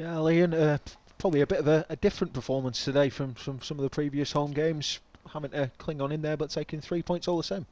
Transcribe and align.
Yeah, 0.00 0.14
Liam, 0.14 0.54
uh, 0.54 0.78
probably 1.18 1.42
a 1.42 1.46
bit 1.46 1.58
of 1.58 1.68
a, 1.68 1.84
a, 1.90 1.96
different 1.96 2.32
performance 2.32 2.82
today 2.82 3.10
from, 3.10 3.34
from 3.34 3.60
some 3.60 3.78
of 3.78 3.82
the 3.82 3.90
previous 3.90 4.32
home 4.32 4.52
games. 4.52 4.98
Having 5.30 5.50
to 5.50 5.70
cling 5.76 6.00
on 6.00 6.10
in 6.10 6.22
there, 6.22 6.38
but 6.38 6.48
taking 6.48 6.80
three 6.80 7.02
points 7.02 7.28
all 7.28 7.36
the 7.36 7.42
same. 7.42 7.66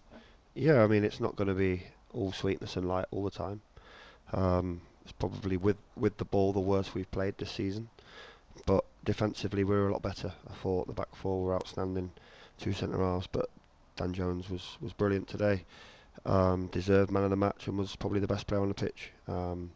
Yeah, 0.53 0.85
I 0.85 0.89
mean 0.89 1.05
it's 1.05 1.21
not 1.21 1.37
going 1.37 1.49
to 1.49 1.55
be 1.55 1.85
all 2.13 2.31
sweetness 2.31 2.77
and 2.77 2.87
light 2.87 3.07
all 3.13 3.25
the 3.25 3.31
time. 3.31 3.63
Um, 4.35 4.83
it's 5.05 5.13
probably 5.13 5.57
with 5.57 5.79
with 5.97 6.19
the 6.19 6.27
ball 6.27 6.53
the 6.53 6.61
worst 6.61 6.95
we've 6.95 7.11
played 7.11 7.39
this 7.39 7.51
season, 7.51 7.89
but 8.67 8.85
defensively 9.07 9.65
we 9.65 9.75
were 9.75 9.89
a 9.89 9.93
lot 9.93 10.03
better. 10.03 10.31
I 10.51 10.53
thought 10.57 10.87
the 10.87 10.93
back 10.93 11.17
four 11.17 11.43
were 11.43 11.55
outstanding, 11.55 12.11
two 12.59 12.75
centre 12.75 12.99
halves, 12.99 13.27
but 13.27 13.49
Dan 13.97 14.13
Jones 14.13 14.51
was 14.51 14.77
was 14.83 14.93
brilliant 14.93 15.29
today. 15.29 15.65
Um, 16.27 16.67
deserved 16.67 17.11
man 17.11 17.25
of 17.25 17.31
the 17.31 17.37
match 17.37 17.69
and 17.69 17.79
was 17.79 17.97
probably 17.97 18.21
the 18.21 18.27
best 18.27 18.47
player 18.47 18.61
on 18.61 18.69
the 18.69 18.75
pitch. 18.75 19.13
Um, 19.29 19.71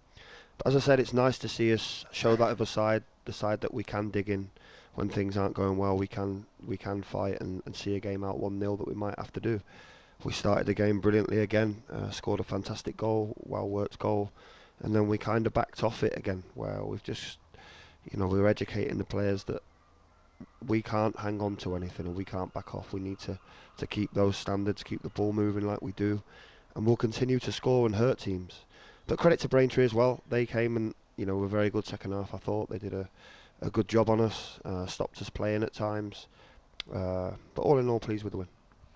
as 0.65 0.77
I 0.77 0.81
said, 0.81 1.01
it's 1.01 1.13
nice 1.13 1.39
to 1.39 1.49
see 1.49 1.73
us 1.73 2.05
show 2.13 2.37
that 2.37 2.49
other 2.49 2.67
side, 2.67 3.03
the 3.25 3.33
side 3.33 3.61
that 3.63 3.75
we 3.75 3.83
can 3.83 4.11
dig 4.11 4.29
in 4.29 4.51
when 4.95 5.09
things 5.09 5.37
aren't 5.37 5.55
going 5.55 5.77
well. 5.77 5.97
We 5.97 6.07
can 6.07 6.47
we 6.67 6.77
can 6.77 7.03
fight 7.03 7.41
and, 7.41 7.63
and 7.67 7.75
see 7.75 7.97
a 7.97 8.01
game 8.01 8.23
out 8.23 8.39
one 8.39 8.61
0 8.61 8.77
that 8.77 8.87
we 8.87 8.95
might 8.95 9.19
have 9.19 9.33
to 9.33 9.41
do. 9.41 9.61
We 10.25 10.33
started 10.33 10.67
the 10.67 10.75
game 10.75 11.01
brilliantly 11.01 11.41
again, 11.41 11.83
uh, 11.91 12.11
scored 12.11 12.39
a 12.39 12.45
fantastic 12.45 12.97
goal, 12.97 13.35
well 13.41 13.69
worked 13.69 13.99
goal, 13.99 14.31
and 14.81 14.95
then 14.95 15.09
we 15.09 15.19
kind 15.19 15.47
of 15.47 15.53
backed 15.53 15.83
off 15.83 16.05
it 16.05 16.17
again. 16.17 16.45
Where 16.55 16.85
we've 16.85 17.03
just, 17.03 17.39
you 18.11 18.19
know, 18.19 18.27
we 18.27 18.39
were 18.39 18.49
educating 18.49 18.99
the 18.99 19.05
players 19.05 19.45
that 19.45 19.63
we 20.67 20.83
can't 20.83 21.19
hang 21.19 21.41
on 21.41 21.57
to 21.57 21.75
anything 21.75 22.07
and 22.07 22.17
we 22.17 22.25
can't 22.25 22.53
back 22.53 22.75
off. 22.75 22.93
We 22.93 23.01
need 23.01 23.19
to, 23.21 23.39
to 23.79 23.87
keep 23.87 24.13
those 24.13 24.37
standards, 24.37 24.83
keep 24.83 25.03
the 25.03 25.09
ball 25.09 25.33
moving 25.33 25.67
like 25.67 25.83
we 25.83 25.93
do, 25.93 26.23
and 26.77 26.87
we'll 26.87 26.97
continue 26.97 27.41
to 27.41 27.53
score 27.53 27.87
and 27.87 27.97
hurt 27.97 28.19
teams. 28.19 28.61
But 29.07 29.19
credit 29.19 29.41
to 29.41 29.49
Braintree 29.49 29.85
as 29.85 29.95
well. 29.95 30.23
They 30.29 30.47
came 30.47 30.77
and 30.77 30.95
you 31.17 31.27
know 31.27 31.37
were 31.37 31.47
very 31.47 31.71
good 31.71 31.87
second 31.87 32.13
half. 32.13 32.35
I 32.35 32.39
thought 32.39 32.71
they 32.71 32.79
did 32.79 32.95
a, 32.95 33.09
a 33.61 33.71
good 33.71 33.89
job 33.89 34.11
on 34.11 34.21
us, 34.21 34.59
uh, 34.65 34.87
stopped 34.87 35.21
us 35.21 35.31
playing 35.31 35.63
at 35.63 35.73
times. 35.73 36.27
Uh, 36.93 37.33
but 37.55 37.63
all 37.63 37.79
in 37.79 37.89
all, 37.89 38.01
pleased 38.01 38.25
with 38.25 38.33
the 38.33 38.39
win. 38.39 38.49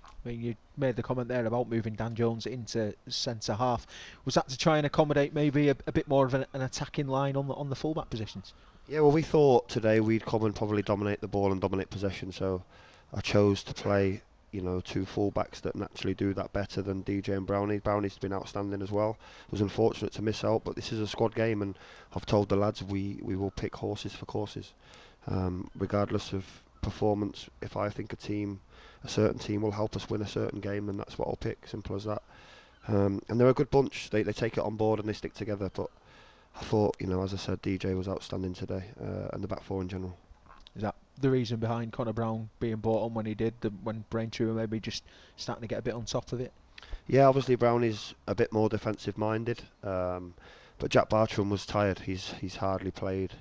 I 0.04 0.28
mean, 0.28 0.42
you 0.42 0.56
made 0.76 0.96
the 0.96 1.04
comment 1.04 1.28
there 1.28 1.46
about 1.46 1.68
moving 1.68 1.94
Dan 1.94 2.16
Jones 2.16 2.46
into 2.46 2.94
centre 3.08 3.54
half. 3.54 3.86
Was 4.24 4.34
that 4.34 4.48
to 4.48 4.58
try 4.58 4.76
and 4.76 4.84
accommodate 4.84 5.32
maybe 5.32 5.68
a, 5.68 5.76
a 5.86 5.92
bit 5.92 6.08
more 6.08 6.26
of 6.26 6.34
an, 6.34 6.46
an, 6.52 6.62
attacking 6.62 7.06
line 7.06 7.36
on 7.36 7.46
the 7.46 7.54
on 7.54 7.70
the 7.70 7.76
fullback 7.76 8.10
positions? 8.10 8.52
Yeah, 8.88 9.00
well, 9.00 9.12
we 9.12 9.22
thought 9.22 9.68
today 9.68 10.00
we'd 10.00 10.26
come 10.26 10.44
and 10.44 10.54
probably 10.54 10.82
dominate 10.82 11.20
the 11.20 11.28
ball 11.28 11.52
and 11.52 11.60
dominate 11.60 11.90
possession, 11.90 12.32
so 12.32 12.62
I 13.14 13.20
chose 13.20 13.62
to 13.64 13.74
play, 13.74 14.22
you 14.56 14.62
know, 14.62 14.80
two 14.80 15.04
fullbacks 15.04 15.60
that 15.60 15.76
naturally 15.76 16.14
do 16.14 16.32
that 16.32 16.50
better 16.54 16.80
than 16.80 17.04
DJ 17.04 17.36
and 17.36 17.46
Brownie. 17.46 17.78
Brownie's 17.78 18.16
been 18.16 18.32
outstanding 18.32 18.80
as 18.80 18.90
well. 18.90 19.18
It 19.46 19.52
was 19.52 19.60
unfortunate 19.60 20.14
to 20.14 20.22
miss 20.22 20.44
out, 20.44 20.64
but 20.64 20.74
this 20.74 20.92
is 20.92 21.00
a 21.00 21.06
squad 21.06 21.34
game, 21.34 21.60
and 21.60 21.76
I've 22.14 22.24
told 22.24 22.48
the 22.48 22.56
lads 22.56 22.82
we, 22.82 23.20
we 23.22 23.36
will 23.36 23.50
pick 23.50 23.76
horses 23.76 24.14
for 24.14 24.24
courses, 24.24 24.72
um, 25.26 25.70
regardless 25.76 26.32
of 26.32 26.46
performance. 26.80 27.50
If 27.60 27.76
I 27.76 27.90
think 27.90 28.14
a 28.14 28.16
team, 28.16 28.60
a 29.04 29.08
certain 29.08 29.38
team 29.38 29.60
will 29.60 29.72
help 29.72 29.94
us 29.94 30.08
win 30.08 30.22
a 30.22 30.26
certain 30.26 30.60
game, 30.60 30.86
then 30.86 30.96
that's 30.96 31.18
what 31.18 31.28
I'll 31.28 31.36
pick. 31.36 31.66
Simple 31.66 31.94
as 31.94 32.04
that. 32.04 32.22
Um, 32.88 33.20
and 33.28 33.38
they're 33.38 33.50
a 33.50 33.54
good 33.54 33.70
bunch. 33.70 34.08
They 34.08 34.22
they 34.22 34.32
take 34.32 34.56
it 34.56 34.64
on 34.64 34.76
board 34.76 35.00
and 35.00 35.08
they 35.08 35.12
stick 35.12 35.34
together, 35.34 35.70
but 35.74 35.90
I 36.58 36.64
thought, 36.64 36.96
you 36.98 37.08
know, 37.08 37.22
as 37.22 37.34
I 37.34 37.36
said, 37.36 37.60
DJ 37.60 37.94
was 37.94 38.08
outstanding 38.08 38.54
today, 38.54 38.84
uh, 38.98 39.28
and 39.34 39.44
the 39.44 39.48
back 39.48 39.62
four 39.62 39.82
in 39.82 39.88
general. 39.88 40.16
The 41.20 41.30
reason 41.30 41.58
behind 41.58 41.92
Connor 41.92 42.12
Brown 42.12 42.50
being 42.60 42.76
brought 42.76 43.04
on 43.04 43.14
when 43.14 43.26
he 43.26 43.34
did, 43.34 43.54
the, 43.60 43.70
when 43.82 44.04
Braintree 44.10 44.46
were 44.46 44.52
maybe 44.52 44.80
just 44.80 45.04
starting 45.36 45.62
to 45.62 45.68
get 45.68 45.78
a 45.78 45.82
bit 45.82 45.94
on 45.94 46.04
top 46.04 46.32
of 46.32 46.40
it? 46.40 46.52
Yeah, 47.08 47.26
obviously 47.26 47.54
Brown 47.54 47.84
is 47.84 48.14
a 48.26 48.34
bit 48.34 48.52
more 48.52 48.68
defensive 48.68 49.16
minded, 49.16 49.62
um, 49.82 50.34
but 50.78 50.90
Jack 50.90 51.08
Barthram 51.08 51.48
was 51.48 51.64
tired. 51.64 51.98
He's 52.00 52.32
he's 52.40 52.56
hardly 52.56 52.90
played, 52.90 53.32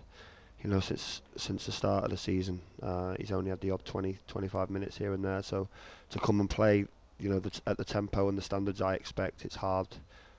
you 0.64 0.70
know, 0.70 0.80
since 0.80 1.22
since 1.36 1.66
the 1.66 1.72
start 1.72 2.06
of 2.06 2.12
the 2.12 2.18
season. 2.18 2.62
Uh, 2.82 3.16
he's 3.20 3.32
only 3.32 3.50
had 3.50 3.62
the 3.62 3.72
odd 3.72 3.84
20, 3.84 4.18
25 4.28 4.70
minutes 4.70 4.98
here 4.98 5.14
and 5.14 5.26
there. 5.26 5.44
So 5.44 5.68
to 6.12 6.20
come 6.20 6.40
and 6.40 6.50
play, 6.50 6.86
you 7.20 7.30
know, 7.30 7.40
the 7.40 7.60
at 7.68 7.78
the 7.78 7.86
tempo 7.86 8.30
and 8.30 8.38
the 8.38 8.42
standards 8.42 8.82
I 8.82 8.94
expect, 8.94 9.46
it's 9.46 9.56
hard 9.56 9.88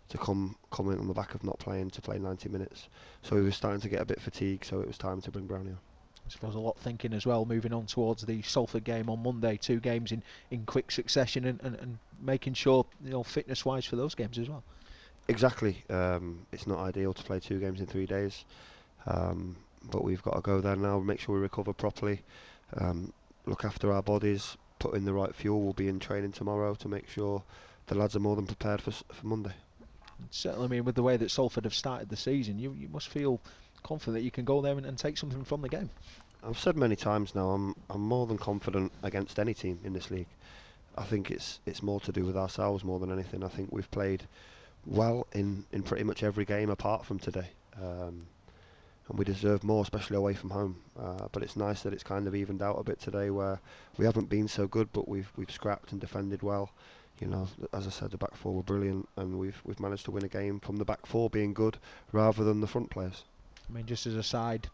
to 0.09 0.19
come 0.19 0.57
come 0.71 0.91
in 0.91 0.99
on 0.99 1.09
the 1.09 1.15
back 1.15 1.35
of 1.35 1.45
not 1.45 1.59
playing 1.59 1.91
to 1.91 2.01
play 2.01 2.19
90 2.19 2.49
minutes. 2.49 2.89
So 3.23 3.37
he 3.37 3.43
was 3.43 3.57
starting 3.57 3.81
to 3.81 3.89
get 3.89 4.01
a 4.01 4.07
bit 4.07 4.21
fatigued, 4.21 4.65
so 4.65 4.81
it 4.81 4.87
was 4.87 4.99
time 4.99 5.21
to 5.23 5.31
bring 5.31 5.47
Brownie 5.47 5.71
on. 5.71 5.79
I 6.27 6.31
suppose 6.31 6.55
a 6.57 6.61
lot 6.61 6.77
thinking 6.79 7.13
as 7.13 7.25
well, 7.25 7.45
moving 7.45 7.73
on 7.73 7.87
towards 7.87 8.23
the 8.25 8.43
Salford 8.43 8.85
game 8.85 9.09
on 9.09 9.23
Monday, 9.23 9.57
two 9.57 9.79
games 9.79 10.11
in, 10.11 10.23
in 10.51 10.65
quick 10.67 10.91
succession, 10.91 11.45
and, 11.45 11.61
and, 11.63 11.77
and 11.77 11.99
making 12.21 12.55
sure 12.55 12.85
you 13.05 13.11
know 13.11 13.23
fitness 13.23 13.65
wise 13.65 13.85
for 13.85 13.97
those 13.97 14.15
games 14.15 14.39
as 14.39 14.49
well. 14.49 14.65
Exactly, 15.29 15.85
um, 15.89 16.45
it's 16.53 16.67
not 16.67 16.79
ideal 16.79 17.13
to 17.13 17.23
play 17.23 17.39
two 17.39 17.61
games 17.61 17.81
in 17.81 17.87
three 17.87 18.07
days, 18.07 18.45
um, 19.07 19.57
but 19.91 20.03
we've 20.03 20.23
got 20.23 20.35
to 20.35 20.41
go 20.41 20.61
there 20.61 20.77
now, 20.77 20.99
make 20.99 21.21
sure 21.21 21.37
we 21.37 21.41
recover 21.41 21.73
properly, 21.73 22.23
um, 22.79 23.13
look 23.47 23.65
after 23.65 23.93
our 23.93 24.03
bodies, 24.03 24.57
put 24.81 24.95
in 24.95 25.05
the 25.05 25.13
right 25.13 25.35
fuel. 25.35 25.63
We'll 25.63 25.75
be 25.75 25.89
in 25.89 26.01
training 26.01 26.33
tomorrow 26.33 26.75
to 26.75 26.89
make 26.89 27.09
sure 27.09 27.43
the 27.87 27.95
lads 27.95 28.17
are 28.17 28.21
more 28.21 28.35
than 28.35 28.47
prepared 28.47 28.81
for 28.81 28.91
for 28.91 29.27
Monday 29.27 29.53
certainly, 30.31 30.65
I 30.65 30.69
mean, 30.69 30.85
with 30.85 30.95
the 30.95 31.03
way 31.03 31.17
that 31.17 31.31
Salford 31.31 31.65
have 31.65 31.75
started 31.75 32.09
the 32.09 32.17
season, 32.17 32.59
you 32.59 32.73
you 32.73 32.89
must 32.89 33.09
feel 33.09 33.41
confident 33.87 34.15
that 34.17 34.23
you 34.23 34.31
can 34.31 34.45
go 34.45 34.61
there 34.61 34.77
and, 34.77 34.85
and 34.85 34.99
take 34.99 35.17
something 35.17 35.45
from 35.45 35.63
the 35.63 35.69
game. 35.69 35.91
I've 36.43 36.59
said 36.59 36.77
many 36.77 36.97
times 36.97 37.35
now, 37.35 37.51
I'm 37.51 37.75
I'm 37.89 38.03
more 38.03 38.27
than 38.27 38.39
confident 38.39 38.93
against 39.03 39.39
any 39.39 39.55
team 39.55 39.79
in 39.85 39.93
this 39.93 40.11
league. 40.11 40.29
I 40.99 41.05
think 41.05 41.31
it's 41.31 41.61
it's 41.67 41.83
more 41.83 42.01
to 42.01 42.13
do 42.13 42.25
with 42.25 42.37
ourselves 42.37 42.85
more 42.85 42.99
than 42.99 43.13
anything. 43.13 43.43
I 43.45 43.49
think 43.49 43.69
we've 43.73 43.91
played 43.91 44.23
well 44.87 45.27
in, 45.33 45.65
in 45.73 45.83
pretty 45.83 46.05
much 46.05 46.23
every 46.23 46.45
game 46.45 46.71
apart 46.71 47.05
from 47.05 47.19
today. 47.19 47.49
Um, 47.83 48.27
and 49.09 49.19
we 49.19 49.25
deserve 49.25 49.63
more, 49.63 49.83
especially 49.83 50.17
away 50.17 50.35
from 50.35 50.51
home. 50.51 50.77
Uh, 50.99 51.29
but 51.33 51.43
it's 51.43 51.57
nice 51.57 51.83
that 51.83 51.93
it's 51.93 52.03
kind 52.03 52.27
of 52.27 52.35
evened 52.35 52.63
out 52.63 52.79
a 52.79 52.85
bit 52.85 53.01
today, 53.01 53.31
where 53.31 53.61
we 53.99 54.05
haven't 54.05 54.29
been 54.29 54.49
so 54.49 54.67
good, 54.67 54.89
but 54.93 55.09
we've 55.09 55.31
we've 55.37 55.51
scrapped 55.51 55.93
and 55.93 56.01
defended 56.01 56.43
well 56.43 56.71
you 57.21 57.27
know, 57.27 57.49
as 57.73 57.87
I 57.87 57.91
said, 57.91 58.11
the 58.11 58.19
back 58.19 58.35
four 58.35 58.55
were 58.55 58.63
brilliant, 58.63 59.09
and 59.17 59.39
we've 59.39 59.61
we've 59.65 59.81
managed 59.81 60.05
to 60.05 60.11
win 60.11 60.25
a 60.25 60.29
game 60.29 60.61
from 60.61 60.77
the 60.77 60.85
back 60.85 61.07
four 61.07 61.31
being 61.31 61.55
good 61.55 61.79
rather 62.13 62.45
than 62.45 62.61
the 62.61 62.67
front 62.67 62.91
players. 62.91 63.25
I 63.69 63.73
mean, 63.73 63.87
just 63.87 64.07
as 64.07 64.15
a 64.15 64.23
side, 64.23 64.69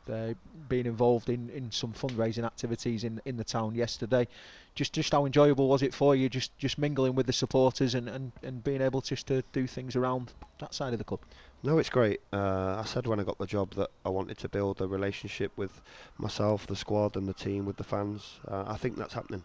being 0.69 0.87
involved 0.87 1.31
in, 1.31 1.49
in 1.51 1.71
some 1.71 1.93
fundraising 1.93 2.45
activities 2.45 3.05
in 3.05 3.21
in 3.25 3.37
the 3.37 3.45
town 3.45 3.75
yesterday, 3.75 4.29
just 4.75 4.93
just 4.93 5.13
how 5.13 5.25
enjoyable 5.25 5.69
was 5.69 5.83
it 5.83 5.95
for 5.95 6.15
you? 6.15 6.29
Just 6.29 6.57
just 6.59 6.79
mingling 6.79 7.15
with 7.15 7.27
the 7.27 7.33
supporters 7.33 7.95
and, 7.95 8.09
and, 8.09 8.33
and 8.43 8.63
being 8.63 8.83
able 8.83 9.01
just 9.01 9.27
to 9.29 9.43
do 9.53 9.67
things 9.67 9.97
around 9.97 10.33
that 10.59 10.75
side 10.75 10.93
of 10.93 10.99
the 10.99 11.05
club. 11.05 11.21
No, 11.63 11.79
it's 11.79 11.91
great. 11.91 12.21
Uh, 12.33 12.77
I 12.81 12.85
said 12.85 13.07
when 13.07 13.21
I 13.21 13.23
got 13.23 13.39
the 13.39 13.47
job 13.47 13.75
that 13.75 13.91
I 14.05 14.09
wanted 14.09 14.37
to 14.39 14.49
build 14.49 14.81
a 14.81 14.87
relationship 14.87 15.53
with 15.57 15.81
myself, 16.19 16.67
the 16.67 16.77
squad, 16.77 17.17
and 17.17 17.27
the 17.27 17.35
team 17.35 17.65
with 17.65 17.77
the 17.77 17.85
fans. 17.85 18.41
Uh, 18.49 18.65
I 18.67 18.77
think 18.77 18.97
that's 18.97 19.15
happening. 19.15 19.45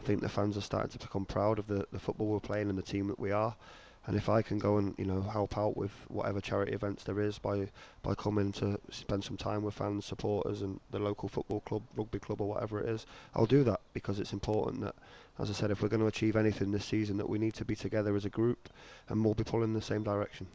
I 0.00 0.02
think 0.04 0.20
the 0.20 0.28
fans 0.28 0.56
are 0.56 0.62
starting 0.62 0.90
to 0.90 0.98
become 0.98 1.24
proud 1.24 1.58
of 1.58 1.66
the, 1.66 1.86
the 1.92 1.98
football 1.98 2.28
we're 2.28 2.40
playing 2.40 2.68
and 2.68 2.78
the 2.78 2.82
team 2.82 3.08
that 3.08 3.18
we 3.18 3.32
are. 3.32 3.56
And 4.06 4.16
if 4.16 4.28
I 4.28 4.40
can 4.40 4.58
go 4.58 4.78
and 4.78 4.94
you 4.98 5.04
know 5.04 5.20
help 5.20 5.58
out 5.58 5.76
with 5.76 5.90
whatever 6.08 6.40
charity 6.40 6.72
events 6.72 7.02
there 7.02 7.20
is 7.20 7.38
by 7.38 7.68
by 8.02 8.14
coming 8.14 8.52
to 8.52 8.78
spend 8.90 9.24
some 9.24 9.36
time 9.36 9.62
with 9.62 9.74
fans, 9.74 10.04
supporters, 10.04 10.62
and 10.62 10.78
the 10.92 11.00
local 11.00 11.28
football 11.28 11.60
club, 11.60 11.82
rugby 11.96 12.20
club, 12.20 12.40
or 12.40 12.48
whatever 12.48 12.80
it 12.80 12.88
is, 12.88 13.04
I'll 13.34 13.46
do 13.46 13.64
that 13.64 13.80
because 13.94 14.20
it's 14.20 14.32
important 14.32 14.80
that, 14.82 14.94
as 15.40 15.50
I 15.50 15.54
said, 15.54 15.72
if 15.72 15.82
we're 15.82 15.88
going 15.88 16.00
to 16.00 16.06
achieve 16.06 16.36
anything 16.36 16.70
this 16.70 16.84
season, 16.84 17.16
that 17.16 17.28
we 17.28 17.38
need 17.38 17.54
to 17.54 17.64
be 17.64 17.74
together 17.74 18.14
as 18.14 18.24
a 18.24 18.30
group, 18.30 18.68
and 19.08 19.24
we'll 19.24 19.34
be 19.34 19.44
pulling 19.44 19.70
in 19.70 19.74
the 19.74 19.82
same 19.82 20.04
direction. 20.04 20.46